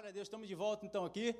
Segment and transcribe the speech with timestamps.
[0.00, 1.34] Glória a Deus, estamos de volta então aqui.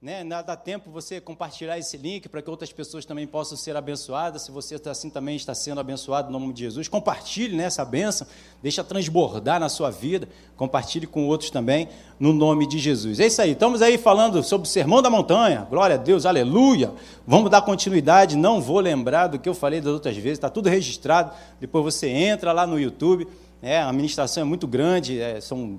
[0.00, 0.24] Né?
[0.24, 4.40] Dá tempo você compartilhar esse link para que outras pessoas também possam ser abençoadas.
[4.40, 7.84] Se você está assim também está sendo abençoado no nome de Jesus, compartilhe né, essa
[7.84, 8.26] bênção,
[8.62, 10.26] deixa transbordar na sua vida,
[10.56, 11.86] compartilhe com outros também,
[12.18, 13.20] no nome de Jesus.
[13.20, 16.94] É isso aí, estamos aí falando sobre o Sermão da Montanha, glória a Deus, aleluia.
[17.26, 20.70] Vamos dar continuidade, não vou lembrar do que eu falei das outras vezes, está tudo
[20.70, 21.34] registrado.
[21.60, 23.28] Depois você entra lá no YouTube.
[23.60, 25.78] É, a ministração é muito grande, é, são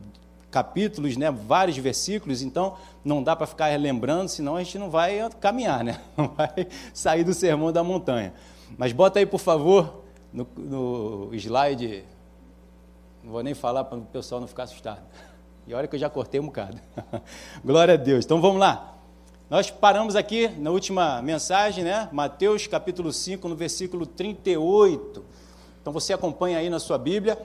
[0.52, 5.30] capítulos, né, vários versículos, então não dá para ficar lembrando, senão a gente não vai
[5.40, 6.02] caminhar, né?
[6.18, 8.34] não vai sair do sermão da montanha.
[8.78, 10.04] Mas bota aí, por favor,
[10.34, 12.04] no, no slide,
[13.24, 15.02] não vou nem falar para o pessoal não ficar assustado.
[15.68, 16.80] E olha que eu já cortei um bocado.
[17.64, 18.26] Glória a Deus.
[18.26, 18.96] Então vamos lá.
[19.50, 22.10] Nós paramos aqui na última mensagem, né?
[22.12, 25.26] Mateus capítulo 5, no versículo 38.
[25.82, 27.38] Então você acompanha aí na sua Bíblia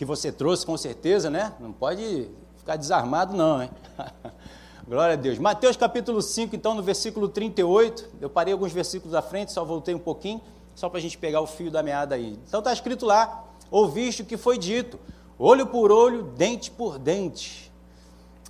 [0.00, 1.52] que você trouxe com certeza, né?
[1.60, 3.70] Não pode ficar desarmado, não, hein?
[4.88, 5.38] Glória a Deus.
[5.38, 8.08] Mateus capítulo 5, então, no versículo 38.
[8.18, 10.40] Eu parei alguns versículos à frente, só voltei um pouquinho,
[10.74, 12.38] só para a gente pegar o fio da meada aí.
[12.48, 14.98] Então está escrito lá: ouviste o que foi dito,
[15.38, 17.70] olho por olho, dente por dente.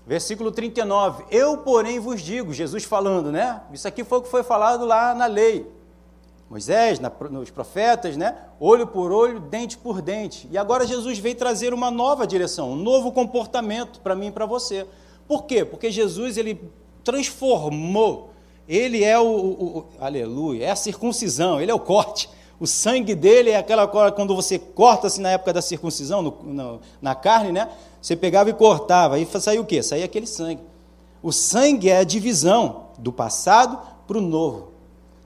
[0.07, 1.25] Versículo 39.
[1.33, 3.61] Eu, porém, vos digo, Jesus falando, né?
[3.73, 5.69] Isso aqui foi o que foi falado lá na lei.
[6.51, 8.35] Moisés, na, nos profetas, né?
[8.59, 10.49] olho por olho, dente por dente.
[10.51, 14.47] E agora Jesus veio trazer uma nova direção, um novo comportamento para mim e para
[14.47, 14.85] você.
[15.29, 15.65] Por quê?
[15.65, 16.61] Porque Jesus ele
[17.05, 18.31] transformou,
[18.69, 22.29] ele é o, o, o, aleluia, é a circuncisão, ele é o corte.
[22.59, 26.37] O sangue dele é aquela coisa quando você corta assim na época da circuncisão, no,
[26.43, 27.71] no, na carne, né?
[28.03, 29.85] Você pegava e cortava, aí saía o quê?
[29.85, 30.63] Saía aquele sangue.
[31.23, 34.73] O sangue é a divisão do passado para o novo.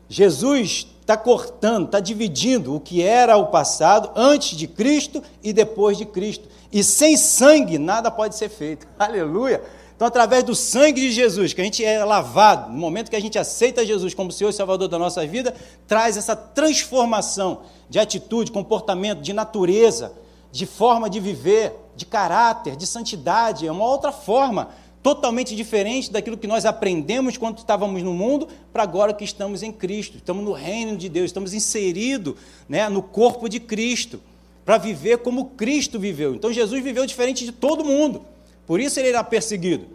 [0.06, 5.98] Jesus está cortando, está dividindo o que era o passado antes de Cristo e depois
[5.98, 6.48] de Cristo.
[6.72, 8.86] E sem sangue nada pode ser feito.
[8.98, 9.62] Aleluia!
[9.94, 13.20] Então, através do sangue de Jesus, que a gente é lavado, no momento que a
[13.20, 15.54] gente aceita Jesus como Senhor e Salvador da nossa vida,
[15.86, 20.12] traz essa transformação de atitude, comportamento, de natureza,
[20.50, 23.66] de forma de viver, de caráter, de santidade.
[23.66, 24.70] É uma outra forma
[25.04, 29.70] totalmente diferente daquilo que nós aprendemos quando estávamos no mundo, para agora que estamos em
[29.70, 34.18] Cristo, estamos no reino de Deus, estamos inseridos né, no corpo de Cristo,
[34.64, 36.34] para viver como Cristo viveu.
[36.34, 38.24] Então Jesus viveu diferente de todo mundo,
[38.66, 39.88] por isso ele era perseguido.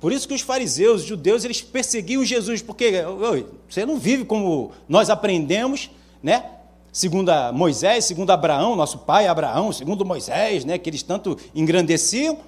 [0.00, 2.92] Por isso que os fariseus, os judeus, eles perseguiam Jesus, porque
[3.68, 5.90] você não vive como nós aprendemos,
[6.22, 6.46] né?
[6.90, 12.38] Segundo Moisés, segundo Abraão, nosso pai Abraão, segundo Moisés, né, que eles tanto engrandeciam,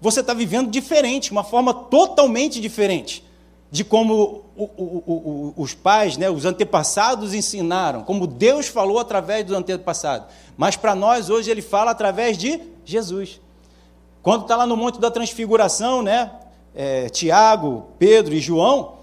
[0.00, 3.24] você está vivendo diferente, uma forma totalmente diferente
[3.70, 9.44] de como o, o, o, os pais, né, os antepassados ensinaram, como Deus falou através
[9.44, 10.26] dos antepassados.
[10.56, 13.40] Mas para nós hoje ele fala através de Jesus.
[14.22, 16.32] Quando está lá no Monte da Transfiguração, né,
[16.74, 18.94] é, Tiago, Pedro e João,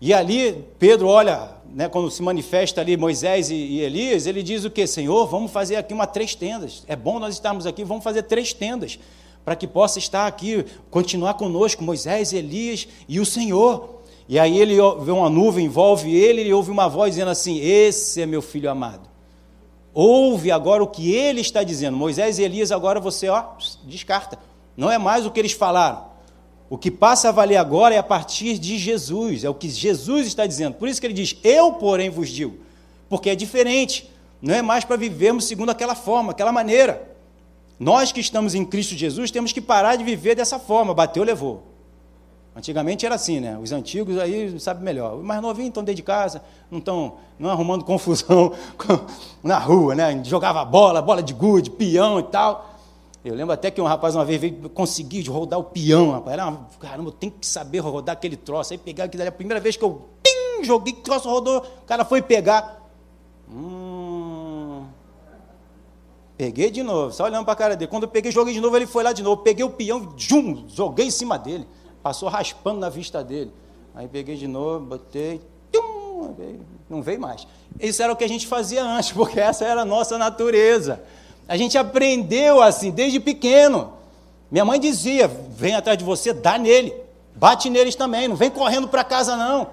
[0.00, 4.64] e ali Pedro olha, né, quando se manifesta ali Moisés e, e Elias, ele diz
[4.64, 4.86] o que?
[4.86, 6.84] Senhor, vamos fazer aqui uma três tendas.
[6.86, 8.98] É bom nós estarmos aqui, vamos fazer três tendas
[9.44, 14.00] para que possa estar aqui, continuar conosco, Moisés, Elias e o Senhor.
[14.28, 18.22] E aí ele vê uma nuvem, envolve ele, e ouve uma voz dizendo assim: Esse
[18.22, 19.10] é meu filho amado.
[19.92, 21.96] Ouve agora o que ele está dizendo.
[21.96, 23.44] Moisés e Elias, agora você ó,
[23.84, 24.38] descarta.
[24.76, 26.12] Não é mais o que eles falaram.
[26.70, 30.26] O que passa a valer agora é a partir de Jesus, é o que Jesus
[30.26, 30.74] está dizendo.
[30.76, 32.56] Por isso que ele diz: Eu, porém, vos digo.
[33.08, 34.10] Porque é diferente.
[34.40, 37.11] Não é mais para vivermos segundo aquela forma, aquela maneira.
[37.82, 41.64] Nós que estamos em Cristo Jesus temos que parar de viver dessa forma, bateu, levou.
[42.54, 43.58] Antigamente era assim, né?
[43.60, 45.16] Os antigos aí sabem melhor.
[45.16, 48.52] Os mais novinhos estão dentro de casa, não estão não arrumando confusão
[49.42, 50.22] na rua, né?
[50.22, 52.70] Jogava bola, bola de gude, peão e tal.
[53.24, 56.34] Eu lembro até que um rapaz uma vez veio conseguir rodar o peão, rapaz.
[56.34, 58.72] Era uma, caramba, eu tenho que saber rodar aquele troço.
[58.72, 62.04] Aí pegar aquilo ali, a primeira vez que eu pim, joguei, troço rodou, o cara
[62.04, 62.80] foi pegar.
[63.50, 63.91] Hum,
[66.36, 67.90] Peguei de novo, só olhando para a cara dele.
[67.90, 69.42] Quando eu peguei, joguei de novo, ele foi lá de novo.
[69.42, 71.66] Peguei o peão, jum, joguei em cima dele.
[72.02, 73.52] Passou raspando na vista dele.
[73.94, 75.40] Aí peguei de novo, botei,
[75.70, 76.34] tum,
[76.88, 77.46] não veio mais.
[77.78, 81.02] Isso era o que a gente fazia antes, porque essa era a nossa natureza.
[81.46, 83.92] A gente aprendeu assim desde pequeno.
[84.50, 86.94] Minha mãe dizia: vem atrás de você, dá nele,
[87.34, 89.68] bate neles também, não vem correndo para casa não.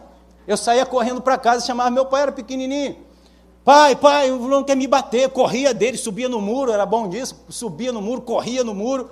[0.48, 2.98] Eu saía correndo para casa, chamava meu pai, era pequenininho.
[3.64, 5.30] Pai, pai, o fulano quer me bater.
[5.30, 7.44] Corria dele, subia no muro, era bom disso.
[7.50, 9.12] Subia no muro, corria no muro.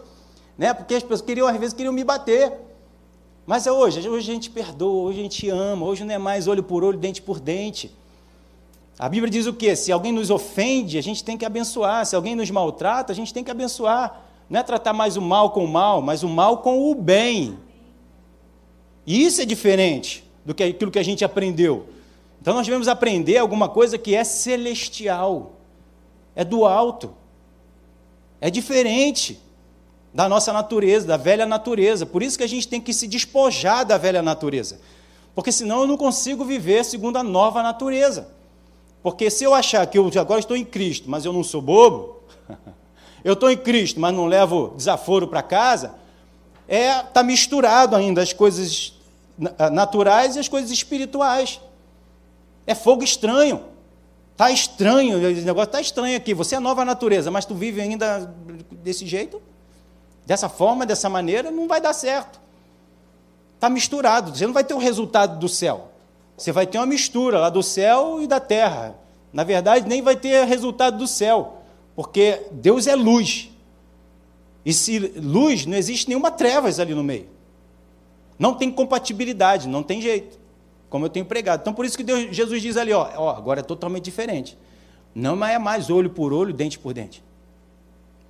[0.57, 0.73] Né?
[0.73, 2.53] Porque as pessoas queriam, às vezes, queriam me bater.
[3.45, 6.47] Mas é hoje, hoje a gente perdoa, hoje a gente ama, hoje não é mais
[6.47, 7.95] olho por olho, dente por dente.
[8.99, 9.75] A Bíblia diz o quê?
[9.75, 12.05] Se alguém nos ofende, a gente tem que abençoar.
[12.05, 14.21] Se alguém nos maltrata, a gente tem que abençoar.
[14.49, 17.57] Não é tratar mais o mal com o mal, mas o mal com o bem.
[19.05, 21.87] E isso é diferente do que aquilo que a gente aprendeu.
[22.47, 25.57] Então nós devemos aprender alguma coisa que é celestial,
[26.33, 27.13] é do alto,
[28.39, 29.37] é diferente
[30.13, 32.05] da nossa natureza, da velha natureza.
[32.05, 34.79] Por isso que a gente tem que se despojar da velha natureza.
[35.35, 38.29] Porque senão eu não consigo viver segundo a nova natureza.
[39.03, 42.21] Porque se eu achar que eu agora estou em Cristo, mas eu não sou bobo,
[43.25, 45.95] eu estou em Cristo, mas não levo desaforo para casa,
[46.65, 48.93] é tá misturado ainda as coisas
[49.69, 51.59] naturais e as coisas espirituais.
[52.67, 53.63] É fogo estranho.
[54.35, 56.33] Tá estranho, esse negócio tá estranho aqui.
[56.33, 58.31] Você é nova natureza, mas tu vive ainda
[58.71, 59.41] desse jeito?
[60.25, 62.39] Dessa forma, dessa maneira, não vai dar certo.
[63.55, 64.35] Está misturado.
[64.35, 65.91] Você não vai ter o resultado do céu.
[66.37, 68.95] Você vai ter uma mistura lá do céu e da terra.
[69.33, 71.63] Na verdade, nem vai ter resultado do céu,
[71.95, 73.49] porque Deus é luz.
[74.63, 77.27] E se luz, não existe nenhuma trevas ali no meio.
[78.37, 80.37] Não tem compatibilidade, não tem jeito.
[80.89, 81.61] Como eu tenho pregado.
[81.61, 84.57] Então, por isso que Deus, Jesus diz ali, ó, ó, agora é totalmente diferente.
[85.13, 87.23] Não é mais olho por olho, dente por dente.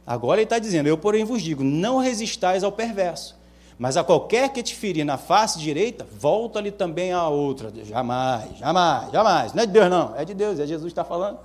[0.06, 3.36] Agora ele está dizendo: Eu, porém, vos digo: não resistais ao perverso.
[3.77, 7.71] Mas a qualquer que te ferir na face direita, volta-lhe também a outra.
[7.83, 9.54] Jamais, jamais, jamais.
[9.54, 10.15] Não é de Deus, não.
[10.15, 11.39] É de Deus, é Jesus que está falando.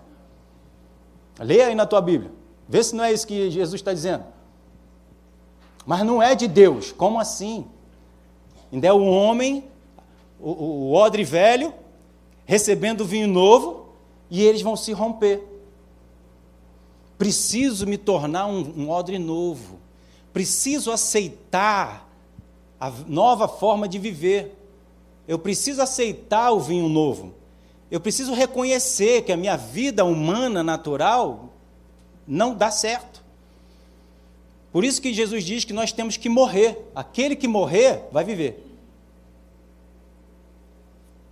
[1.40, 2.30] Leia aí na tua Bíblia.
[2.68, 4.24] Vê se não é isso que Jesus está dizendo.
[5.84, 6.92] Mas não é de Deus.
[6.92, 7.66] Como assim?
[8.72, 9.68] Ainda é o homem,
[10.42, 11.72] o, o odre velho,
[12.44, 13.86] recebendo vinho novo,
[14.30, 15.40] e eles vão se romper.
[17.16, 19.78] Preciso me tornar um, um odre novo.
[20.32, 22.10] Preciso aceitar
[22.80, 24.58] a nova forma de viver.
[25.28, 27.32] Eu preciso aceitar o vinho novo.
[27.90, 31.50] Eu preciso reconhecer que a minha vida humana natural
[32.26, 33.22] não dá certo.
[34.72, 36.90] Por isso que Jesus diz que nós temos que morrer.
[36.94, 38.71] Aquele que morrer vai viver.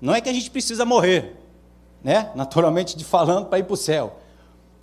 [0.00, 1.36] Não é que a gente precisa morrer,
[2.02, 2.32] né?
[2.34, 4.16] Naturalmente de falando para ir para o céu.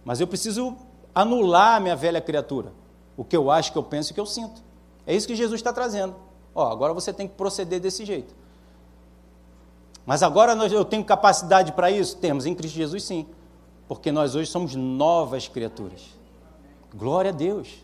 [0.05, 0.75] Mas eu preciso
[1.13, 2.71] anular a minha velha criatura.
[3.15, 4.61] O que eu acho, que eu penso e que eu sinto.
[5.05, 6.15] É isso que Jesus está trazendo.
[6.53, 8.35] Ó, agora você tem que proceder desse jeito.
[10.05, 12.17] Mas agora eu tenho capacidade para isso?
[12.17, 13.25] Temos, em Cristo Jesus sim.
[13.87, 16.01] Porque nós hoje somos novas criaturas.
[16.95, 17.83] Glória a Deus.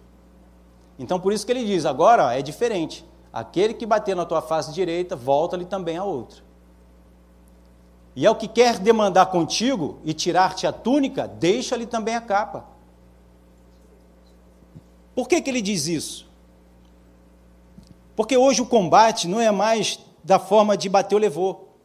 [0.98, 3.06] Então por isso que ele diz: agora ó, é diferente.
[3.32, 6.44] Aquele que bater na tua face direita, volta-lhe também a outra.
[8.16, 12.66] E ao que quer demandar contigo e tirar-te a túnica, deixa-lhe também a capa.
[15.16, 16.28] Por que, que ele diz isso?
[18.16, 21.76] Porque hoje o combate não é mais da forma de bater ou levou,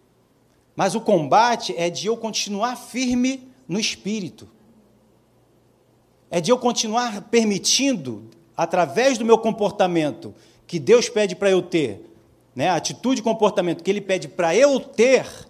[0.76, 4.48] mas o combate é de eu continuar firme no espírito.
[6.30, 10.34] É de eu continuar permitindo, através do meu comportamento,
[10.66, 12.14] que Deus pede para eu ter,
[12.54, 15.47] né, a atitude e comportamento que Ele pede para eu ter,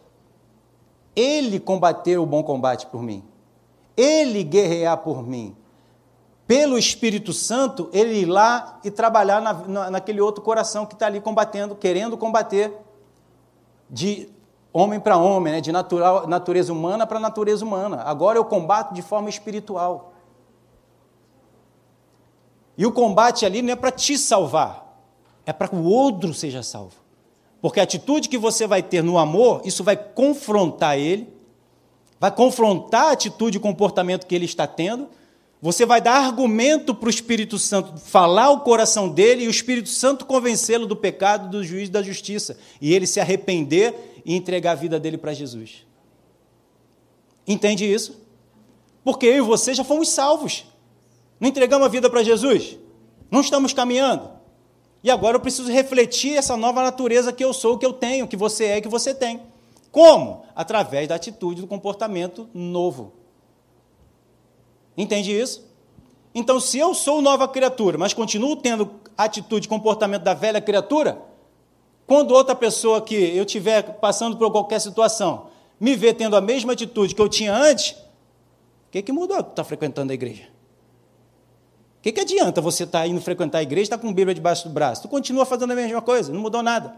[1.18, 3.24] Ele combater o bom combate por mim,
[3.96, 5.56] Ele guerrear por mim,
[6.48, 11.04] pelo Espírito Santo, ele ir lá e trabalhar na, na, naquele outro coração que está
[11.04, 12.72] ali combatendo, querendo combater
[13.90, 14.30] de
[14.72, 15.60] homem para homem, né?
[15.60, 18.02] de natural, natureza humana para natureza humana.
[18.02, 20.14] Agora eu combato de forma espiritual.
[22.78, 24.98] E o combate ali não é para te salvar,
[25.44, 26.94] é para que o outro seja salvo.
[27.60, 31.28] Porque a atitude que você vai ter no amor, isso vai confrontar ele,
[32.20, 35.08] vai confrontar a atitude e comportamento que ele está tendo,
[35.60, 39.88] você vai dar argumento para o Espírito Santo falar o coração dele e o Espírito
[39.88, 42.56] Santo convencê-lo do pecado, do juízo e da justiça.
[42.80, 45.84] E ele se arrepender e entregar a vida dele para Jesus.
[47.46, 48.20] Entende isso?
[49.02, 50.64] Porque eu e você já fomos salvos.
[51.40, 52.78] Não entregamos a vida para Jesus?
[53.30, 54.37] Não estamos caminhando?
[55.08, 58.36] E agora eu preciso refletir essa nova natureza que eu sou, que eu tenho, que
[58.36, 59.40] você é, que você tem.
[59.90, 60.44] Como?
[60.54, 63.14] Através da atitude, do comportamento novo.
[64.94, 65.66] Entende isso?
[66.34, 71.18] Então, se eu sou nova criatura, mas continuo tendo atitude e comportamento da velha criatura,
[72.06, 75.46] quando outra pessoa que eu estiver passando por qualquer situação
[75.80, 79.52] me vê tendo a mesma atitude que eu tinha antes, o que, que mudou que
[79.52, 80.57] está frequentando a igreja?
[82.08, 84.12] Que, que adianta você estar tá indo frequentar a igreja e estar tá com a
[84.12, 85.02] Bíblia debaixo do braço?
[85.02, 86.96] Tu continua fazendo a mesma coisa, não mudou nada.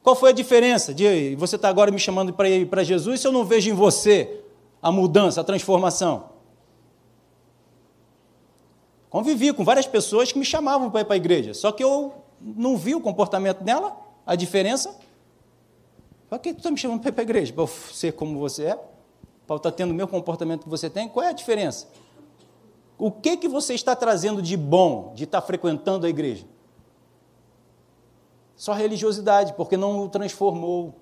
[0.00, 3.20] Qual foi a diferença de você estar tá agora me chamando para ir para Jesus
[3.20, 4.42] se eu não vejo em você
[4.80, 6.30] a mudança, a transformação?
[9.10, 12.14] Convivi com várias pessoas que me chamavam para ir para a igreja, só que eu
[12.40, 14.96] não vi o comportamento dela, a diferença.
[16.28, 17.52] Para que tu está me chamando para ir para a igreja?
[17.52, 18.74] Para ser como você é?
[18.76, 21.08] Para eu estar tá tendo o meu comportamento que você tem?
[21.08, 21.88] Qual é a diferença?
[22.98, 26.44] O que, que você está trazendo de bom de estar frequentando a igreja?
[28.56, 30.96] Só religiosidade, porque não o transformou.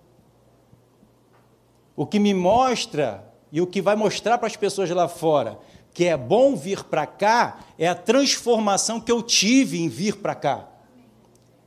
[1.97, 5.59] O que me mostra e o que vai mostrar para as pessoas lá fora
[5.97, 10.35] que é bom vir para cá é a transformação que eu tive em vir para
[10.35, 10.69] cá,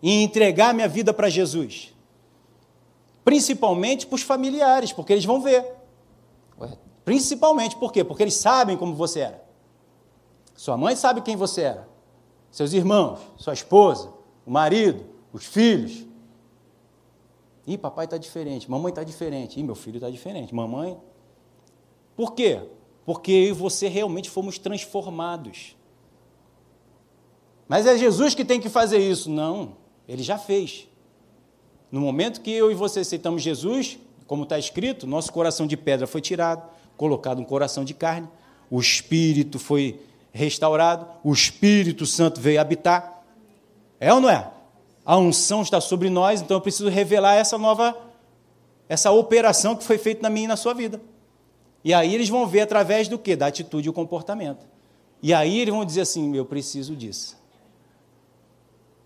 [0.04, 1.96] em entregar minha vida para Jesus.
[3.26, 5.66] Principalmente para os familiares, porque eles vão ver.
[7.04, 8.04] Principalmente por quê?
[8.04, 9.49] Porque eles sabem como você era.
[10.60, 11.88] Sua mãe sabe quem você era.
[12.52, 14.12] Seus irmãos, sua esposa,
[14.46, 16.06] o marido, os filhos.
[17.66, 19.58] Ih, papai está diferente, mamãe está diferente.
[19.58, 20.54] Ih, meu filho está diferente.
[20.54, 21.00] Mamãe.
[22.14, 22.62] Por quê?
[23.06, 25.78] Porque eu e você realmente fomos transformados.
[27.66, 29.30] Mas é Jesus que tem que fazer isso?
[29.30, 29.78] Não,
[30.10, 30.90] ele já fez.
[31.90, 33.98] No momento que eu e você aceitamos Jesus,
[34.28, 38.28] como está escrito, nosso coração de pedra foi tirado, colocado um coração de carne,
[38.70, 43.24] o Espírito foi restaurado, o Espírito Santo veio habitar.
[44.00, 44.50] É ou não é?
[45.06, 47.98] A unção está sobre nós, então eu preciso revelar essa nova,
[48.88, 51.02] essa operação que foi feita na minha e na sua vida.
[51.84, 53.36] E aí eles vão ver através do que?
[53.36, 54.68] Da atitude e o comportamento.
[55.22, 57.38] E aí eles vão dizer assim: eu preciso disso.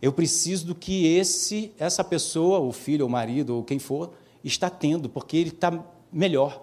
[0.01, 4.11] Eu preciso do que esse, essa pessoa, o filho, o marido, ou quem for,
[4.43, 6.61] está tendo, porque ele está melhor.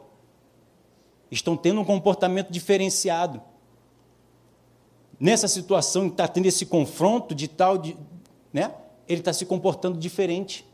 [1.30, 3.40] Estão tendo um comportamento diferenciado.
[5.20, 7.94] Nessa situação, está tendo esse confronto de tal, de,
[8.50, 8.74] né?
[9.06, 10.66] ele está se comportando diferente.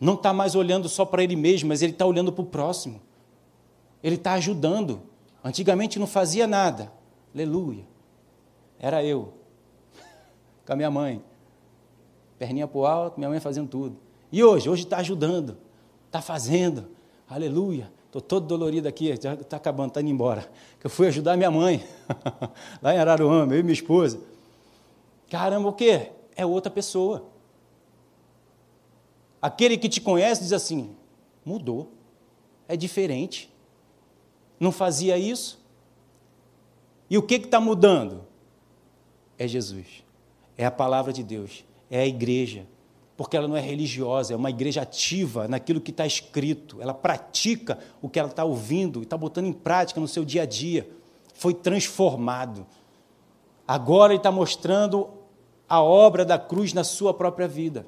[0.00, 3.02] Não está mais olhando só para ele mesmo, mas ele está olhando para o próximo.
[4.04, 5.02] Ele está ajudando.
[5.42, 6.92] Antigamente não fazia nada.
[7.34, 7.84] Aleluia.
[8.78, 9.32] Era eu.
[10.64, 11.24] Com a minha mãe.
[12.38, 13.96] Perninha para o alto, minha mãe fazendo tudo.
[14.30, 14.68] E hoje?
[14.68, 15.56] Hoje está ajudando.
[16.06, 16.88] Está fazendo.
[17.28, 17.92] Aleluia.
[18.12, 20.46] Estou todo dolorido aqui, já está acabando, está indo embora.
[20.78, 21.82] Que eu fui ajudar minha mãe,
[22.82, 24.20] lá em Araruama, eu e minha esposa.
[25.30, 26.10] Caramba, o quê?
[26.36, 27.24] É outra pessoa.
[29.40, 30.94] Aquele que te conhece diz assim:
[31.44, 31.90] mudou,
[32.68, 33.52] é diferente
[34.62, 35.60] não fazia isso?
[37.10, 38.24] E o que está mudando?
[39.36, 40.04] É Jesus,
[40.56, 42.64] é a palavra de Deus, é a igreja,
[43.22, 47.78] porque ela não é religiosa, é uma igreja ativa naquilo que está escrito, ela pratica
[48.02, 50.90] o que ela está ouvindo e está botando em prática no seu dia a dia.
[51.32, 52.66] Foi transformado.
[53.64, 55.08] Agora ele está mostrando
[55.68, 57.86] a obra da cruz na sua própria vida.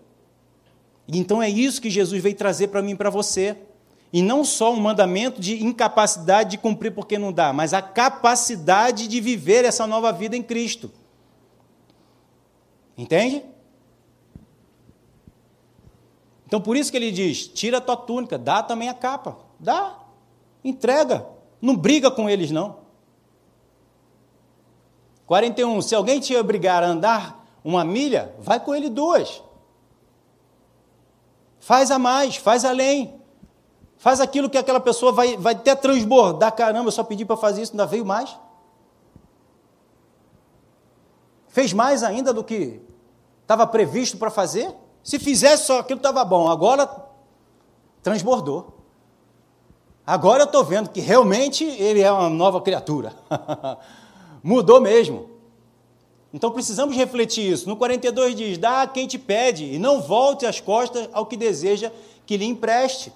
[1.09, 3.57] Então é isso que Jesus veio trazer para mim e para você.
[4.12, 9.09] E não só um mandamento de incapacidade de cumprir porque não dá, mas a capacidade
[9.09, 10.93] de viver essa nova vida em Cristo.
[12.97, 13.43] Entende?
[16.54, 19.38] Então por isso que ele diz: tira a tua túnica, dá também a capa.
[19.58, 19.99] Dá,
[20.62, 21.26] entrega.
[21.61, 22.76] Não briga com eles, não.
[25.26, 25.82] 41.
[25.82, 29.42] Se alguém te obrigar a andar uma milha, vai com ele duas.
[31.58, 33.20] Faz a mais, faz além.
[33.96, 36.54] Faz aquilo que aquela pessoa vai, vai até transbordar.
[36.54, 38.38] Caramba, eu só pedi para fazer isso, ainda veio mais.
[41.49, 42.80] Fez mais ainda do que
[43.42, 44.84] estava previsto para fazer.
[45.04, 46.49] Se fizesse só aquilo estava bom.
[46.49, 46.90] Agora
[48.02, 48.73] transbordou.
[50.06, 53.14] Agora eu estou vendo que realmente ele é uma nova criatura.
[54.42, 55.28] Mudou mesmo.
[56.32, 57.68] Então precisamos refletir isso.
[57.68, 61.37] No 42 diz: dá a quem te pede e não volte as costas ao que
[61.37, 61.92] deseja
[62.26, 63.12] que lhe empreste.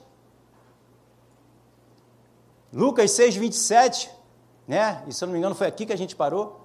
[2.71, 4.11] Lucas 6, 27,
[4.67, 5.03] né?
[5.07, 6.61] E se eu não me engano, foi aqui que a gente parou.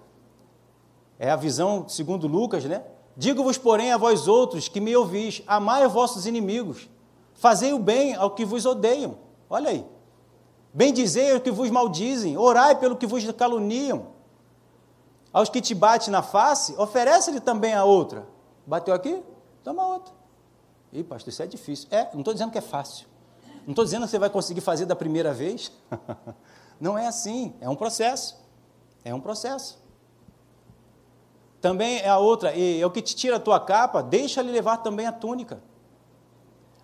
[1.18, 2.84] É a visão segundo Lucas, né?
[3.16, 6.90] Digo-vos, porém, a vós outros que me ouvis, amai os vossos inimigos,
[7.34, 9.18] fazei o bem ao que vos odeiam.
[9.50, 9.86] Olha aí.
[10.74, 14.08] Bendizei ao que vos maldizem, orai pelo que vos caluniam.
[15.32, 18.28] Aos que te bate na face, oferece-lhe também a outra.
[18.66, 19.22] Bateu aqui?
[19.64, 20.14] Toma outra.
[20.92, 21.88] Ih, pastor, isso é difícil.
[21.92, 23.08] É, não estou dizendo que é fácil.
[23.66, 25.72] Não estou dizendo que você vai conseguir fazer da primeira vez.
[26.80, 28.38] Não é assim, é um processo.
[29.06, 29.82] É um processo.
[31.64, 34.80] Também é a outra, e é o que te tira a tua capa, deixa-lhe levar
[34.80, 35.64] também a túnica.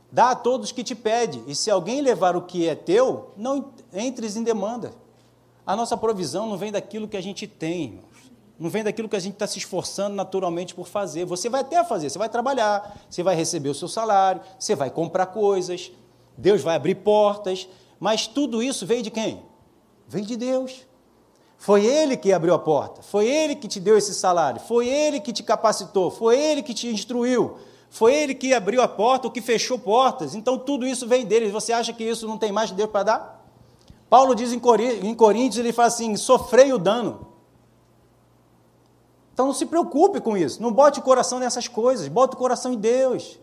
[0.10, 3.74] Dá a todos que te pede, e se alguém levar o que é teu, não
[3.92, 4.94] entres em demanda.
[5.68, 8.00] A nossa provisão não vem daquilo que a gente tem.
[8.58, 11.26] Não vem daquilo que a gente está se esforçando naturalmente por fazer.
[11.26, 14.90] Você vai até fazer, você vai trabalhar, você vai receber o seu salário, você vai
[14.90, 15.92] comprar coisas,
[16.38, 17.68] Deus vai abrir portas,
[18.00, 19.44] mas tudo isso veio de quem?
[20.08, 20.88] Veio de Deus.
[21.60, 25.20] Foi Ele que abriu a porta, foi Ele que te deu esse salário, foi Ele
[25.20, 27.58] que te capacitou, foi Ele que te instruiu,
[27.89, 30.34] foi Ele que abriu a porta, o que fechou portas.
[30.34, 31.51] Então tudo isso vem dele.
[31.51, 33.46] Você acha que isso não tem mais de Deus para dar?
[34.10, 34.60] Paulo diz em
[35.16, 37.28] Coríntios, ele fala assim: sofrei o dano.
[39.34, 40.62] Então não se preocupe com isso.
[40.62, 42.08] Não bote o coração nessas coisas.
[42.08, 43.38] Bote o coração em Deus.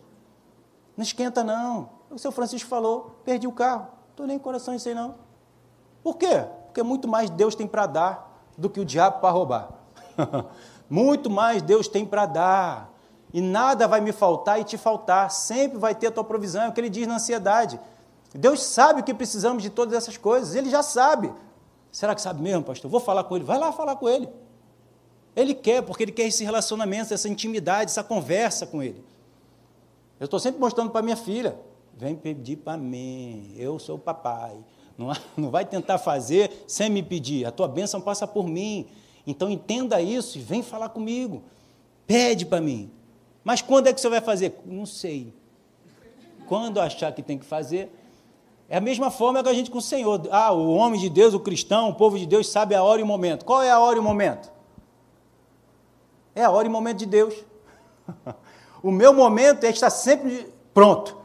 [0.96, 1.90] Não esquenta, não.
[2.10, 3.88] O seu Francisco falou: perdi o carro.
[4.10, 5.14] Estou nem com coração em aí, não.
[6.02, 6.46] Por quê?
[6.76, 9.70] Porque muito mais Deus tem para dar do que o diabo para roubar.
[10.90, 12.92] muito mais Deus tem para dar.
[13.32, 15.30] E nada vai me faltar e te faltar.
[15.30, 16.64] Sempre vai ter a tua provisão.
[16.64, 17.80] É o que ele diz na ansiedade.
[18.34, 20.54] Deus sabe o que precisamos de todas essas coisas.
[20.54, 21.32] Ele já sabe.
[21.90, 22.90] Será que sabe mesmo, pastor?
[22.90, 23.44] Vou falar com ele.
[23.46, 24.28] Vai lá falar com ele.
[25.34, 29.02] Ele quer, porque ele quer esse relacionamento, essa intimidade, essa conversa com ele.
[30.20, 31.58] Eu estou sempre mostrando para minha filha:
[31.96, 34.62] vem pedir para mim, eu sou o papai.
[34.96, 37.44] Não, não vai tentar fazer sem me pedir.
[37.44, 38.86] A tua bênção passa por mim.
[39.26, 41.42] Então entenda isso e vem falar comigo.
[42.06, 42.90] Pede para mim.
[43.42, 44.60] Mas quando é que você vai fazer?
[44.64, 45.32] Não sei.
[46.46, 47.92] Quando achar que tem que fazer,
[48.68, 50.28] é a mesma forma que a gente com o Senhor.
[50.30, 53.04] Ah, o homem de Deus, o cristão, o povo de Deus sabe a hora e
[53.04, 53.44] o momento.
[53.44, 54.50] Qual é a hora e o momento?
[56.34, 57.34] É a hora e momento de Deus.
[58.82, 61.16] o meu momento é estar sempre pronto.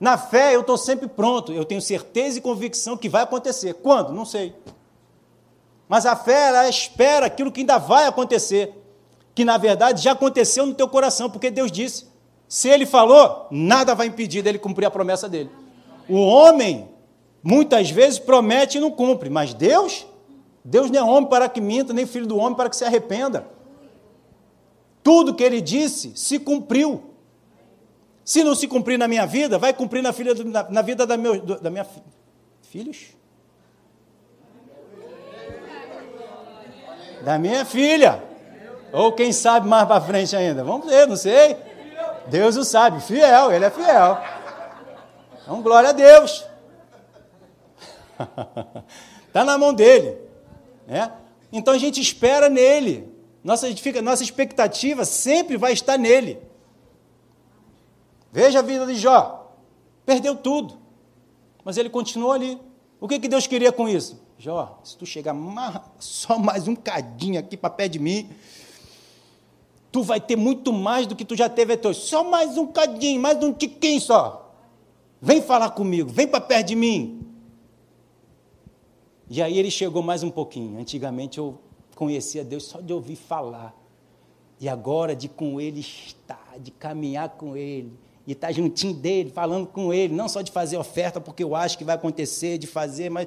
[0.00, 1.52] Na fé, eu estou sempre pronto.
[1.52, 3.74] Eu tenho certeza e convicção que vai acontecer.
[3.74, 4.12] Quando?
[4.12, 4.54] Não sei.
[5.88, 8.74] Mas a fé, ela espera aquilo que ainda vai acontecer.
[9.34, 12.06] Que na verdade já aconteceu no teu coração, porque Deus disse.
[12.48, 15.50] Se ele falou, nada vai impedir dele cumprir a promessa dele.
[16.08, 16.88] O homem,
[17.42, 19.28] muitas vezes, promete e não cumpre.
[19.28, 20.06] Mas Deus,
[20.64, 23.46] Deus não é homem para que minta, nem filho do homem para que se arrependa.
[25.02, 27.02] Tudo que ele disse se cumpriu.
[28.28, 31.16] Se não se cumprir na minha vida, vai cumprir na, filha, na, na vida da,
[31.16, 31.86] meu, da minha
[32.60, 33.06] filhos?
[37.24, 38.22] Da minha filha.
[38.92, 40.62] Ou quem sabe mais para frente ainda.
[40.62, 41.56] Vamos ver, não sei.
[42.26, 43.00] Deus o sabe.
[43.00, 44.22] Fiel, ele é fiel.
[45.40, 46.44] Então, glória a Deus.
[49.26, 50.18] Está na mão dele.
[50.86, 51.10] Né?
[51.50, 53.10] Então a gente espera nele.
[53.42, 53.66] Nossa,
[54.02, 56.46] nossa expectativa sempre vai estar nele.
[58.38, 59.52] Veja a vida de Jó.
[60.06, 60.78] Perdeu tudo.
[61.64, 62.56] Mas ele continuou ali.
[63.00, 64.22] O que, que Deus queria com isso?
[64.38, 65.34] Jó, se tu chegar
[65.98, 68.30] só mais um cadinho aqui para pé de mim,
[69.90, 71.98] tu vai ter muito mais do que tu já teve até hoje.
[72.02, 74.54] Só mais um cadinho, mais um tiquinho só.
[75.20, 77.26] Vem falar comigo, vem para perto de mim.
[79.28, 80.78] E aí ele chegou mais um pouquinho.
[80.78, 81.58] Antigamente eu
[81.96, 83.74] conhecia Deus só de ouvir falar.
[84.60, 87.92] E agora de com Ele estar, de caminhar com Ele,
[88.28, 91.78] e estar juntinho dele, falando com Ele, não só de fazer oferta porque eu acho
[91.78, 93.26] que vai acontecer, de fazer, mas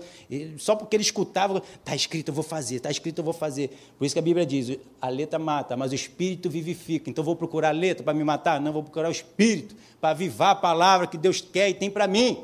[0.60, 3.76] só porque ele escutava, está escrito, eu vou fazer, está escrito, eu vou fazer.
[3.98, 7.10] Por isso que a Bíblia diz, a letra mata, mas o Espírito vivifica.
[7.10, 8.62] Então vou procurar a letra para me matar?
[8.62, 12.06] Não, vou procurar o Espírito para avivar a palavra que Deus quer e tem para
[12.06, 12.44] mim.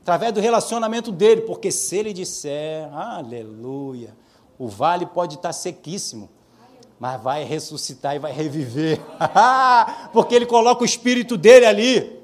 [0.00, 4.16] Através do relacionamento dele, porque se ele disser, aleluia,
[4.58, 6.30] o vale pode estar sequíssimo,
[7.04, 8.98] mas vai ressuscitar e vai reviver,
[10.10, 12.18] porque ele coloca o espírito dele ali.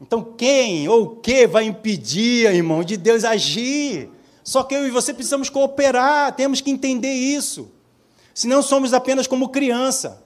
[0.00, 4.10] Então, quem ou o que vai impedir, irmão, de Deus agir?
[4.42, 7.70] Só que eu e você precisamos cooperar, temos que entender isso.
[8.34, 10.24] Senão somos apenas como criança.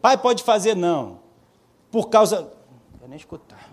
[0.00, 1.18] Pai pode fazer, não.
[1.90, 2.42] Por causa.
[2.42, 3.70] Não quero nem escutar.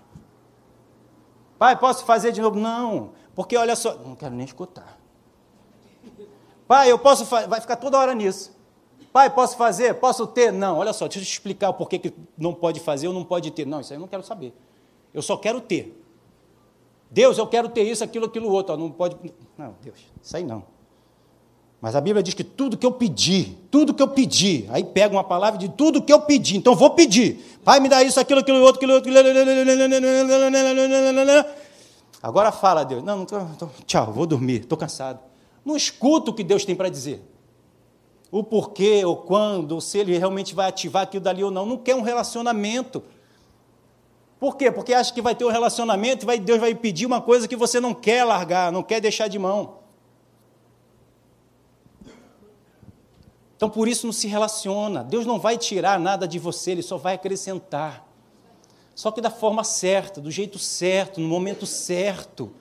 [1.60, 2.60] Pai, posso fazer de novo?
[2.60, 3.12] Não.
[3.36, 3.93] Porque olha só.
[3.99, 4.97] Não quero nem escutar.
[6.71, 8.49] Pai, eu posso vai ficar toda hora nisso.
[9.12, 9.95] Pai, posso fazer?
[9.95, 10.53] Posso ter?
[10.53, 13.25] Não, olha só, deixa eu te explicar o porquê que não pode fazer ou não
[13.25, 13.67] pode ter.
[13.67, 14.53] Não, isso aí eu não quero saber.
[15.13, 16.01] Eu só quero ter.
[17.10, 18.77] Deus, eu quero ter isso, aquilo, aquilo outro.
[18.77, 19.17] Não pode.
[19.57, 20.63] Não, Deus, isso aí não.
[21.81, 25.13] Mas a Bíblia diz que tudo que eu pedi, tudo que eu pedi, aí pega
[25.13, 27.60] uma palavra de tudo que eu pedi, então vou pedir.
[27.65, 29.12] Pai, me dá isso, aquilo, aquilo outro, aquilo outro.
[32.23, 33.03] Agora fala, Deus.
[33.03, 35.31] Não, não tô, tô, tchau, vou dormir, estou cansado.
[35.63, 37.21] Não escuta o que Deus tem para dizer.
[38.32, 41.65] O porquê, ou quando, se ele realmente vai ativar aquilo dali ou não.
[41.65, 43.04] Não quer um relacionamento.
[44.39, 44.71] Por quê?
[44.71, 47.56] Porque acha que vai ter um relacionamento e vai, Deus vai pedir uma coisa que
[47.56, 49.82] você não quer largar, não quer deixar de mão.
[53.56, 55.04] Então por isso não se relaciona.
[55.04, 58.08] Deus não vai tirar nada de você, Ele só vai acrescentar.
[58.95, 62.52] Só que da forma certa, do jeito certo, no momento certo.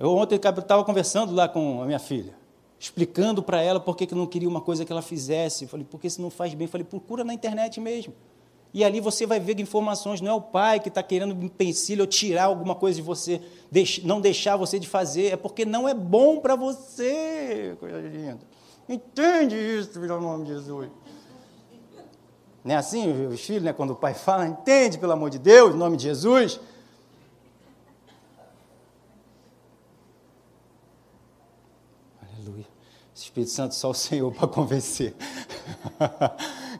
[0.00, 2.34] Eu ontem estava conversando lá com a minha filha,
[2.78, 5.64] explicando para ela por que não queria uma coisa que ela fizesse.
[5.64, 8.14] Eu falei, porque se não faz bem, eu falei, procura na internet mesmo.
[8.72, 12.00] E ali você vai ver informações, não é o pai que está querendo um empecilho
[12.00, 13.42] ou tirar alguma coisa de você,
[14.02, 17.76] não deixar você de fazer, é porque não é bom para você.
[17.78, 18.40] Coisa linda.
[18.88, 20.88] Entende isso, pelo nome de Jesus.
[22.64, 25.74] Não é assim, os filhos, né, quando o pai fala, entende, pelo amor de Deus,
[25.74, 26.58] em nome de Jesus.
[33.30, 35.14] Espírito Santo, só o Senhor para convencer.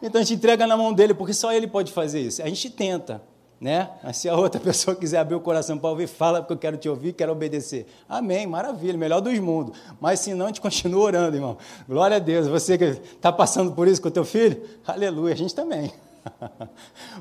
[0.02, 2.42] então a gente entrega na mão dele, porque só ele pode fazer isso.
[2.42, 3.22] A gente tenta,
[3.60, 3.88] né?
[4.02, 6.76] Mas se a outra pessoa quiser abrir o coração para ouvir, fala porque eu quero
[6.76, 7.86] te ouvir, quero obedecer.
[8.08, 9.78] Amém, maravilha, melhor dos mundos.
[10.00, 11.56] Mas se não, a gente continua orando, irmão.
[11.88, 12.48] Glória a Deus.
[12.48, 15.92] Você que está passando por isso com o teu filho, aleluia, a gente também.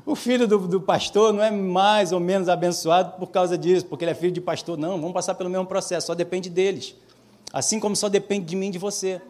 [0.04, 4.04] O filho do, do, pastor não é mais ou menos abençoado por causa disso, porque
[4.04, 4.76] ele é filho de pastor.
[4.76, 6.94] Não, vamos passar pelo mesmo processo, só depende deles.
[7.52, 9.20] Assim como só depende de mim e de você.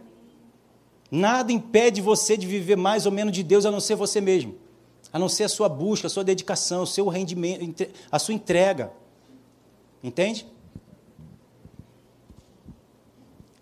[1.11, 4.54] Nada impede você de viver mais ou menos de Deus a não ser você mesmo,
[5.12, 8.92] a não ser a sua busca, a sua dedicação, o seu rendimento, a sua entrega.
[10.02, 10.46] Entende?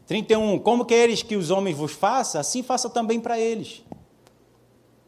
[0.07, 0.59] 31.
[0.59, 3.83] Como queres que os homens vos façam, assim faça também para eles.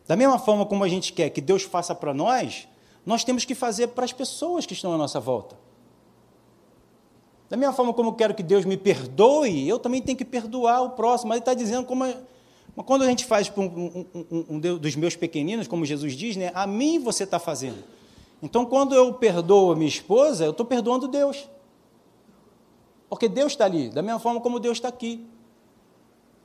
[0.06, 2.66] Da mesma forma como a gente quer que Deus faça para nós,
[3.04, 5.56] nós temos que fazer para as pessoas que estão à nossa volta.
[7.50, 10.82] Da mesma forma como eu quero que Deus me perdoe, eu também tenho que perdoar
[10.82, 11.30] o próximo.
[11.30, 12.04] Mas ele está dizendo como.
[12.86, 16.52] quando a gente faz para um, um, um, dos meus pequeninos, como Jesus diz, né,
[16.54, 17.82] a mim você está fazendo.
[18.40, 21.48] Então, quando eu perdoo a minha esposa, eu estou perdoando Deus.
[23.08, 25.26] Porque Deus está ali, da mesma forma como Deus está aqui.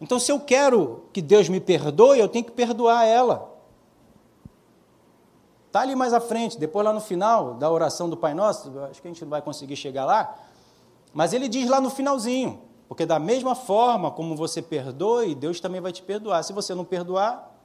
[0.01, 3.53] Então, se eu quero que Deus me perdoe, eu tenho que perdoar ela.
[5.67, 9.01] Está ali mais à frente, depois lá no final da oração do Pai Nosso, acho
[9.01, 10.35] que a gente não vai conseguir chegar lá,
[11.15, 15.79] mas ele diz lá no finalzinho, porque da mesma forma como você perdoe, Deus também
[15.79, 16.43] vai te perdoar.
[16.43, 17.57] Se você não perdoar,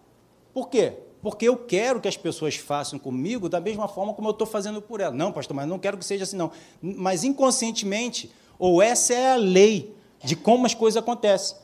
[0.54, 0.92] por quê?
[1.20, 4.80] Porque eu quero que as pessoas façam comigo da mesma forma como eu estou fazendo
[4.80, 5.18] por elas.
[5.18, 6.52] Não, pastor, mas não quero que seja assim, não.
[6.80, 11.56] Mas inconscientemente, ou essa é a lei de como as coisas acontecem.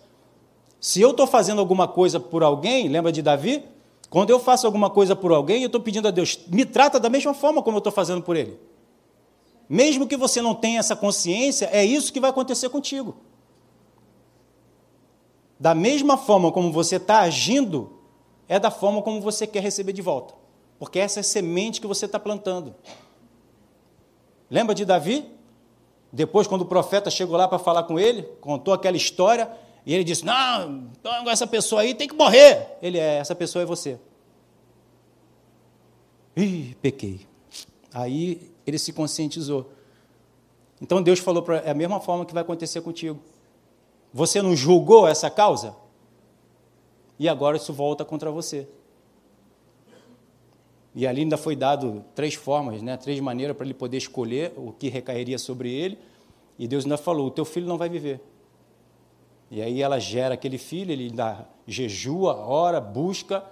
[0.80, 3.64] Se eu estou fazendo alguma coisa por alguém, lembra de Davi?
[4.10, 7.08] Quando eu faço alguma coisa por alguém, eu estou pedindo a Deus, me trata da
[7.08, 8.58] mesma forma como eu estou fazendo por ele.
[9.68, 13.16] Mesmo que você não tenha essa consciência, é isso que vai acontecer contigo.
[15.58, 17.98] Da mesma forma como você está agindo,
[18.48, 20.34] é da forma como você quer receber de volta.
[20.78, 22.74] Porque essa é a semente que você está plantando.
[24.50, 25.28] Lembra de Davi?
[26.12, 29.50] Depois, quando o profeta chegou lá para falar com ele, contou aquela história,
[29.84, 30.90] e ele disse: Não,
[31.28, 32.76] essa pessoa aí tem que morrer.
[32.80, 33.98] Ele é, essa pessoa é você.
[36.36, 37.26] Ih, pequei.
[37.92, 39.70] Aí ele se conscientizou.
[40.80, 43.18] Então Deus falou para é a mesma forma que vai acontecer contigo.
[44.12, 45.74] Você não julgou essa causa?
[47.18, 48.68] E agora isso volta contra você.
[50.94, 54.72] E ali ainda foi dado três formas, né, três maneiras para ele poder escolher o
[54.72, 55.98] que recairia sobre ele.
[56.58, 58.20] E Deus ainda falou: o teu filho não vai viver.
[59.50, 63.44] E aí ela gera aquele filho, ele ainda jejua, ora, busca,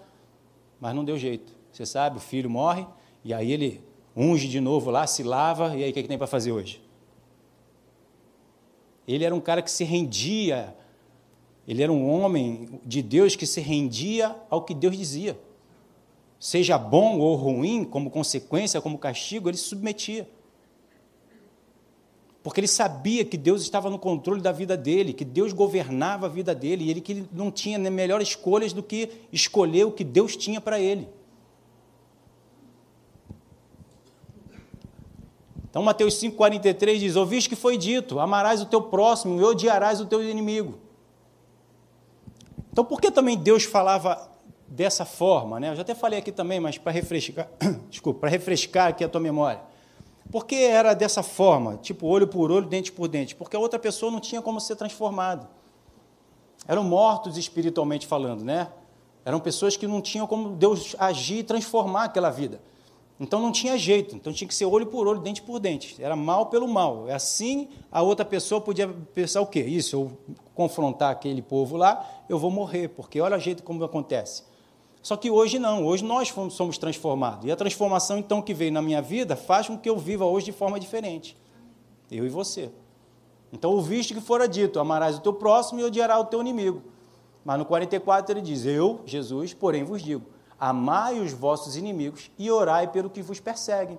[0.81, 1.53] mas não deu jeito.
[1.71, 2.87] Você sabe, o filho morre,
[3.23, 3.81] e aí ele
[4.17, 6.53] unge de novo lá, se lava, e aí o que, é que tem para fazer
[6.53, 6.81] hoje?
[9.07, 10.75] Ele era um cara que se rendia,
[11.67, 15.39] ele era um homem de Deus que se rendia ao que Deus dizia.
[16.39, 20.29] Seja bom ou ruim, como consequência, como castigo, ele se submetia.
[22.43, 26.29] Porque ele sabia que Deus estava no controle da vida dele, que Deus governava a
[26.29, 30.37] vida dele, e ele que não tinha melhores escolhas do que escolher o que Deus
[30.37, 31.09] tinha para ele.
[35.75, 40.07] Então, Mateus 5,43 diz: Ouviste que foi dito: amarás o teu próximo e odiarás o
[40.07, 40.79] teu inimigo.
[42.71, 44.31] Então, por que também Deus falava
[44.69, 45.59] dessa forma?
[45.59, 45.71] Né?
[45.71, 47.49] Eu já até falei aqui também, mas para refrescar,
[47.91, 49.63] desculpa, para refrescar aqui a tua memória.
[50.31, 51.77] Por que era dessa forma?
[51.79, 53.35] Tipo, olho por olho, dente por dente?
[53.35, 55.51] Porque a outra pessoa não tinha como ser transformada.
[56.69, 58.69] Eram mortos espiritualmente falando, né?
[59.25, 62.61] Eram pessoas que não tinham como Deus agir e transformar aquela vida.
[63.19, 66.03] Então não tinha jeito, então tinha que ser olho por olho, dente por dente.
[66.03, 67.09] Era mal pelo mal.
[67.09, 69.61] É assim a outra pessoa podia pensar o quê?
[69.61, 74.43] Isso, eu confrontar aquele povo lá, eu vou morrer, porque olha o jeito como acontece.
[75.01, 77.47] Só que hoje não, hoje nós somos transformados.
[77.47, 80.47] E a transformação então que veio na minha vida faz com que eu viva hoje
[80.47, 81.37] de forma diferente.
[82.11, 82.71] Eu e você.
[83.53, 86.83] Então ouviste que fora dito: amarás o teu próximo e odiarás o teu inimigo.
[87.45, 90.34] Mas no 44 ele diz: Eu, Jesus, porém vos digo
[90.69, 93.99] amai os vossos inimigos e orai pelo que vos perseguem.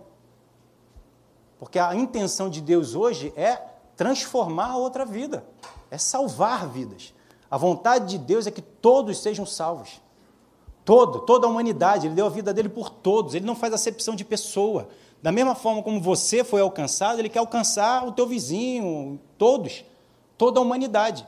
[1.60, 3.62] Porque a intenção de Deus hoje é
[3.96, 5.46] transformar a outra vida,
[5.92, 7.14] é salvar vidas.
[7.52, 10.02] A vontade de Deus é que todos sejam salvos.
[10.84, 14.16] Todo, toda a humanidade, ele deu a vida dele por todos, ele não faz acepção
[14.16, 14.90] de pessoa.
[15.22, 19.86] Da mesma forma como você foi alcançado, ele quer alcançar o teu vizinho, todos,
[20.36, 21.28] toda a humanidade.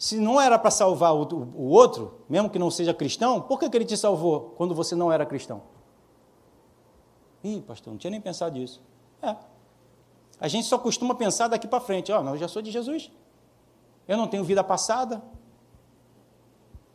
[0.00, 3.76] Se não era para salvar o, outro, mesmo que não seja cristão, por que, que
[3.76, 5.60] ele te salvou quando você não era cristão?
[7.44, 8.80] Ih, pastor, não tinha nem pensado nisso.
[9.20, 9.36] É.
[10.40, 12.10] A gente só costuma pensar daqui para frente.
[12.10, 13.12] Ó, oh, eu já sou de Jesus.
[14.08, 15.22] Eu não tenho vida passada.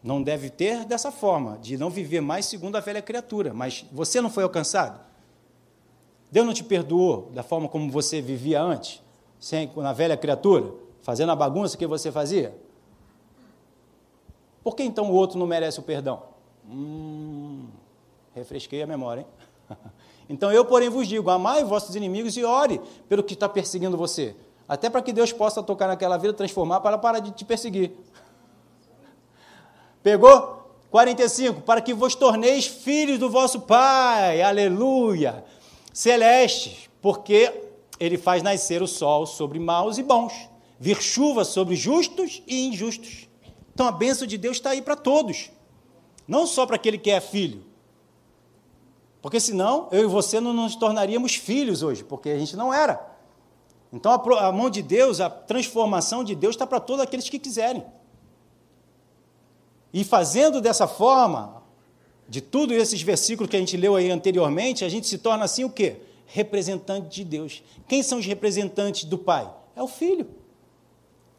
[0.01, 3.53] Não deve ter dessa forma, de não viver mais segundo a velha criatura.
[3.53, 4.99] Mas você não foi alcançado?
[6.31, 8.99] Deus não te perdoou da forma como você vivia antes,
[9.39, 12.64] sem, na velha criatura, fazendo a bagunça que você fazia?
[14.65, 16.23] Por que então o outro não merece o perdão?
[16.67, 17.67] Hum,
[18.33, 19.77] refresquei a memória, hein?
[20.27, 24.35] Então eu, porém, vos digo: amai vossos inimigos e ore pelo que está perseguindo você.
[24.67, 27.91] Até para que Deus possa tocar naquela vida, transformar, para parar de te perseguir.
[30.01, 30.67] Pegou?
[30.89, 31.61] 45.
[31.61, 34.41] Para que vos torneis filhos do vosso Pai.
[34.41, 35.45] Aleluia.
[35.93, 37.53] Celestes, porque
[37.99, 40.33] ele faz nascer o sol sobre maus e bons,
[40.79, 43.29] vir chuva sobre justos e injustos.
[43.75, 45.51] Então a bênção de Deus está aí para todos,
[46.25, 47.61] não só para aquele que é filho.
[49.21, 53.05] Porque senão eu e você não nos tornaríamos filhos hoje, porque a gente não era.
[53.91, 57.83] Então a, mão de Deus, a transformação de Deus está para todos aqueles que quiserem.
[59.93, 61.61] E fazendo dessa forma,
[62.29, 65.65] de todos esses versículos que a gente leu aí anteriormente, a gente se torna assim
[65.65, 65.97] o quê?
[66.27, 67.61] Representante de Deus.
[67.89, 69.51] Quem são os representantes do Pai?
[69.75, 70.27] É o Filho.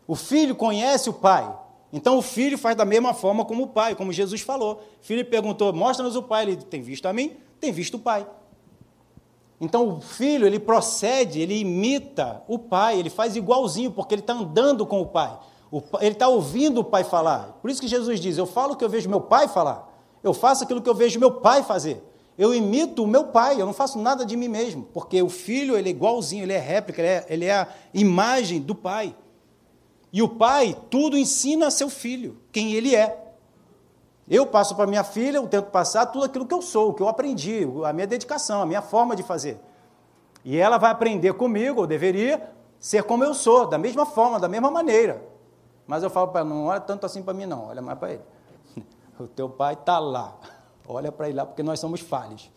[0.06, 1.65] O Filho conhece o Pai.
[1.92, 4.82] Então o filho faz da mesma forma como o pai, como Jesus falou.
[5.00, 6.44] O filho perguntou: Mostra-nos o pai.
[6.44, 8.26] Ele tem visto a mim, tem visto o pai.
[9.60, 14.34] Então o filho, ele procede, ele imita o pai, ele faz igualzinho, porque ele está
[14.34, 15.38] andando com o pai.
[15.70, 17.58] O, ele está ouvindo o pai falar.
[17.62, 19.92] Por isso que Jesus diz: Eu falo o que eu vejo meu pai falar.
[20.22, 22.02] Eu faço aquilo que eu vejo meu pai fazer.
[22.38, 25.76] Eu imito o meu pai, eu não faço nada de mim mesmo, porque o filho
[25.76, 29.16] ele é igualzinho, ele é réplica, ele é, ele é a imagem do pai.
[30.16, 33.34] E o pai tudo ensina a seu filho, quem ele é.
[34.26, 37.02] Eu passo para minha filha, eu tento passar tudo aquilo que eu sou, o que
[37.02, 39.60] eu aprendi, a minha dedicação, a minha forma de fazer.
[40.42, 42.50] E ela vai aprender comigo, ou deveria,
[42.80, 45.22] ser como eu sou, da mesma forma, da mesma maneira.
[45.86, 48.14] Mas eu falo para ela, não olha tanto assim para mim não, olha mais para
[48.14, 48.22] ele.
[49.20, 50.34] O teu pai está lá,
[50.88, 52.50] olha para ele lá, porque nós somos falhos.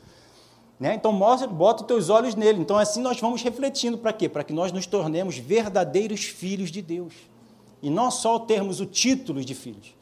[0.80, 0.94] Né?
[0.94, 2.62] Então, mostra, bota os teus olhos nele.
[2.62, 4.30] Então, assim nós vamos refletindo para quê?
[4.30, 7.14] Para que nós nos tornemos verdadeiros filhos de Deus.
[7.82, 9.96] E não só termos o título de filhos,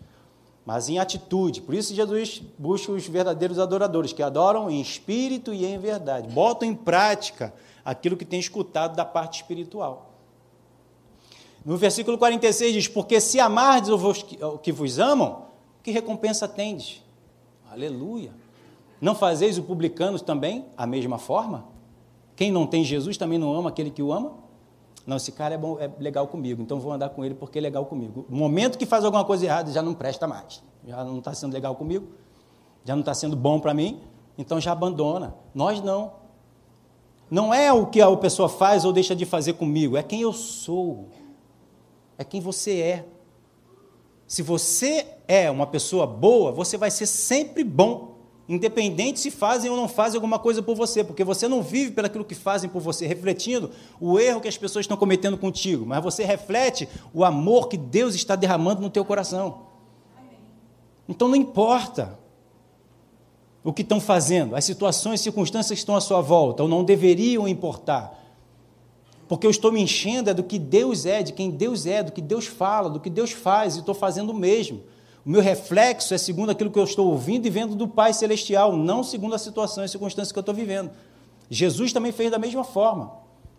[0.65, 1.61] mas em atitude.
[1.61, 6.27] Por isso Jesus busca os verdadeiros adoradores, que adoram em espírito e em verdade.
[6.27, 7.53] Botam em prática
[7.85, 10.11] aquilo que tem escutado da parte espiritual.
[11.63, 15.45] No versículo 46 diz: Porque se amardes o que vos amam,
[15.83, 17.01] que recompensa tendes?
[17.71, 18.31] Aleluia.
[18.99, 21.65] Não fazeis o publicano também a mesma forma?
[22.35, 24.33] Quem não tem Jesus também não ama aquele que o ama?
[25.07, 27.61] Não, esse cara é, bom, é legal comigo, então vou andar com ele porque é
[27.61, 28.25] legal comigo.
[28.27, 30.61] No momento que faz alguma coisa errada, já não presta mais.
[30.85, 32.09] Já não está sendo legal comigo,
[32.83, 34.01] já não está sendo bom para mim,
[34.37, 35.33] então já abandona.
[35.55, 36.11] Nós não.
[37.31, 40.33] Não é o que a pessoa faz ou deixa de fazer comigo, é quem eu
[40.33, 41.07] sou.
[42.17, 43.05] É quem você é.
[44.27, 48.16] Se você é uma pessoa boa, você vai ser sempre bom
[48.47, 52.23] independente se fazem ou não fazem alguma coisa por você, porque você não vive pelaquilo
[52.23, 56.23] que fazem por você, refletindo o erro que as pessoas estão cometendo contigo, mas você
[56.23, 59.67] reflete o amor que Deus está derramando no teu coração.
[61.09, 62.17] Então não importa
[63.63, 66.85] o que estão fazendo, as situações e circunstâncias que estão à sua volta, ou não
[66.85, 68.17] deveriam importar.
[69.27, 72.13] Porque eu estou me enchendo é do que Deus é, de quem Deus é, do
[72.13, 74.83] que Deus fala, do que Deus faz, e estou fazendo o mesmo.
[75.27, 78.77] O meu reflexo é segundo aquilo que eu estou ouvindo e vendo do Pai Celestial,
[78.77, 80.89] não segundo a situação e circunstância que eu estou vivendo.
[81.49, 83.11] Jesus também fez da mesma forma,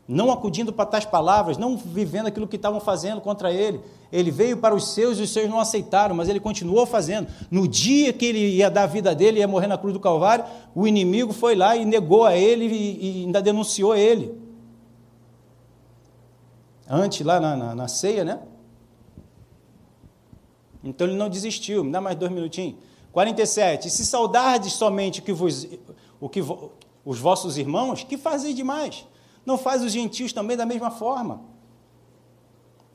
[0.09, 3.83] não acudindo para tais palavras, não vivendo aquilo que estavam fazendo contra ele.
[4.11, 7.28] Ele veio para os seus e os seus não aceitaram, mas ele continuou fazendo.
[7.50, 10.46] No dia que ele ia dar a vida dele, ia morrer na cruz do Calvário,
[10.74, 14.35] o inimigo foi lá e negou a ele e, e ainda denunciou ele.
[16.88, 18.38] Antes, lá na, na, na ceia, né?
[20.88, 21.85] Então ele não desistiu.
[21.85, 22.77] Me dá mais dois minutinhos.
[23.12, 23.88] 47.
[23.88, 25.66] E se saudardes somente que vos,
[26.20, 26.40] o que
[27.05, 29.07] os vossos irmãos, que fazem demais?
[29.44, 31.42] Não faz os gentios também da mesma forma?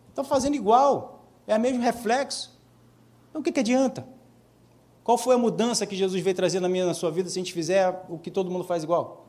[0.10, 1.26] Estão fazendo igual.
[1.48, 2.60] É o mesmo reflexo.
[3.30, 4.08] Então o que, que adianta?
[5.04, 7.42] Qual foi a mudança que Jesus veio trazer na minha na sua vida se a
[7.42, 9.26] gente fizer o que todo mundo faz igual?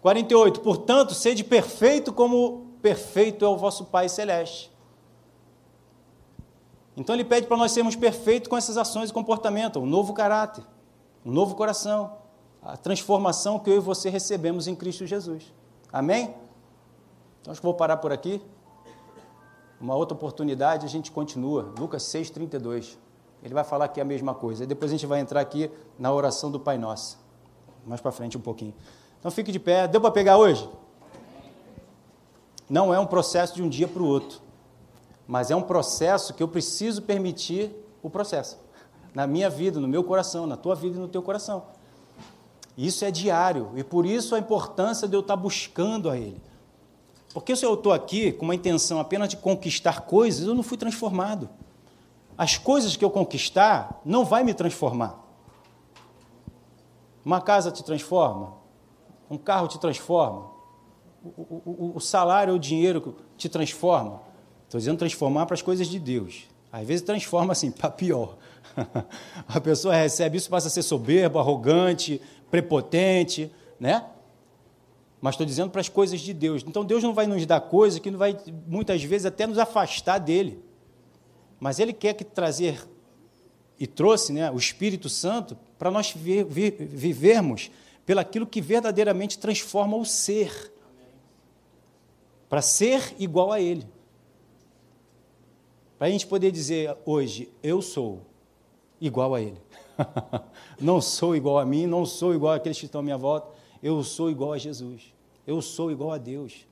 [0.00, 0.60] 48.
[0.60, 4.70] Portanto, sede perfeito como perfeito é o vosso Pai celeste.
[6.96, 10.64] Então ele pede para nós sermos perfeitos com essas ações e comportamento, um novo caráter,
[11.24, 12.16] um novo coração,
[12.62, 15.52] a transformação que eu e você recebemos em Cristo Jesus.
[15.92, 16.34] Amém?
[17.40, 18.42] Então acho que vou parar por aqui.
[19.80, 21.72] Uma outra oportunidade a gente continua.
[21.78, 22.98] Lucas 6:32.
[23.42, 24.64] Ele vai falar aqui a mesma coisa.
[24.64, 27.18] E depois a gente vai entrar aqui na oração do Pai Nosso.
[27.86, 28.74] Mais para frente um pouquinho.
[29.18, 29.88] Então fique de pé.
[29.88, 30.68] Deu para pegar hoje?
[32.68, 34.49] Não é um processo de um dia para o outro
[35.30, 37.70] mas é um processo que eu preciso permitir
[38.02, 38.58] o processo.
[39.14, 41.66] Na minha vida, no meu coração, na tua vida e no teu coração.
[42.76, 46.42] Isso é diário e por isso a importância de eu estar buscando a Ele.
[47.32, 50.76] Porque se eu estou aqui com uma intenção apenas de conquistar coisas, eu não fui
[50.76, 51.48] transformado.
[52.36, 55.16] As coisas que eu conquistar não vai me transformar.
[57.24, 58.54] Uma casa te transforma,
[59.30, 60.50] um carro te transforma,
[61.22, 64.28] o, o, o salário ou o dinheiro te transforma.
[64.70, 66.44] Estou dizendo transformar para as coisas de Deus.
[66.70, 68.36] Às vezes transforma assim, para pior.
[69.48, 72.20] A pessoa recebe isso, passa a ser soberbo, arrogante,
[72.52, 74.06] prepotente, né?
[75.20, 76.62] Mas estou dizendo para as coisas de Deus.
[76.64, 80.18] Então Deus não vai nos dar coisas que não vai muitas vezes até nos afastar
[80.18, 80.62] dele.
[81.58, 82.88] Mas Ele quer que trazer
[83.76, 87.72] e trouxe, né, o Espírito Santo para nós vi, vi, vivermos
[88.06, 90.72] pelaquilo que verdadeiramente transforma o ser.
[92.48, 93.84] Para ser igual a Ele.
[96.00, 98.22] Para a gente poder dizer hoje, eu sou
[98.98, 99.60] igual a Ele.
[100.80, 104.02] não sou igual a mim, não sou igual àqueles que estão à minha volta, eu
[104.02, 105.12] sou igual a Jesus.
[105.46, 106.66] Eu sou igual a Deus.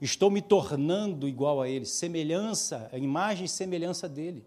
[0.00, 4.46] Estou me tornando igual a Ele, semelhança, a imagem e semelhança dele.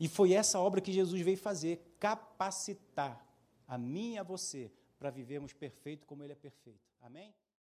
[0.00, 3.24] E foi essa obra que Jesus veio fazer, capacitar
[3.68, 6.80] a mim e a você para vivermos perfeito como Ele é perfeito.
[7.00, 7.32] Amém?